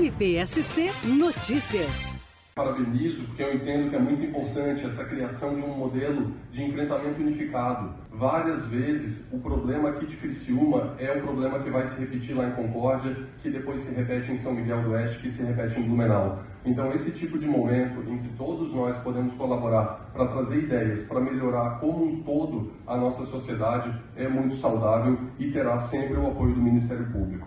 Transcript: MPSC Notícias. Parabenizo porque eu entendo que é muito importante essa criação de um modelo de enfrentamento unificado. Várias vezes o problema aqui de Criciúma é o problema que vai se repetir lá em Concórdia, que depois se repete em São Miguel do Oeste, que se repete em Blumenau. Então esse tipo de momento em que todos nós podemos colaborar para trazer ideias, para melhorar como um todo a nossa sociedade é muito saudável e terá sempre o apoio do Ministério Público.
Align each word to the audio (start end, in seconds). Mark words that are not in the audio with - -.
MPSC 0.00 0.90
Notícias. 1.04 2.16
Parabenizo 2.54 3.22
porque 3.24 3.42
eu 3.42 3.54
entendo 3.54 3.90
que 3.90 3.96
é 3.96 3.98
muito 3.98 4.24
importante 4.24 4.86
essa 4.86 5.04
criação 5.04 5.54
de 5.54 5.60
um 5.60 5.76
modelo 5.76 6.32
de 6.50 6.64
enfrentamento 6.64 7.20
unificado. 7.20 7.92
Várias 8.10 8.66
vezes 8.66 9.30
o 9.30 9.38
problema 9.40 9.90
aqui 9.90 10.06
de 10.06 10.16
Criciúma 10.16 10.94
é 10.98 11.12
o 11.12 11.20
problema 11.20 11.58
que 11.62 11.68
vai 11.68 11.84
se 11.84 12.00
repetir 12.00 12.34
lá 12.34 12.48
em 12.48 12.52
Concórdia, 12.52 13.14
que 13.42 13.50
depois 13.50 13.82
se 13.82 13.94
repete 13.94 14.32
em 14.32 14.36
São 14.36 14.54
Miguel 14.54 14.82
do 14.82 14.92
Oeste, 14.92 15.18
que 15.18 15.28
se 15.28 15.42
repete 15.42 15.78
em 15.78 15.82
Blumenau. 15.82 16.42
Então 16.64 16.90
esse 16.94 17.12
tipo 17.12 17.38
de 17.38 17.46
momento 17.46 18.00
em 18.10 18.16
que 18.16 18.28
todos 18.38 18.72
nós 18.72 18.96
podemos 19.00 19.34
colaborar 19.34 20.10
para 20.14 20.28
trazer 20.28 20.60
ideias, 20.60 21.02
para 21.02 21.20
melhorar 21.20 21.78
como 21.78 22.06
um 22.06 22.22
todo 22.22 22.72
a 22.86 22.96
nossa 22.96 23.26
sociedade 23.26 23.94
é 24.16 24.26
muito 24.26 24.54
saudável 24.54 25.18
e 25.38 25.50
terá 25.50 25.78
sempre 25.78 26.16
o 26.16 26.26
apoio 26.26 26.54
do 26.54 26.62
Ministério 26.62 27.04
Público. 27.12 27.46